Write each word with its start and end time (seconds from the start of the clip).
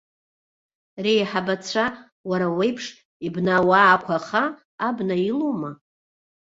Реиҳабацәа, 1.03 1.85
уара 2.29 2.47
уеиԥш, 2.57 2.85
ибнауаақәаха 3.25 4.43
абна 4.87 5.15
илоума? 5.29 5.71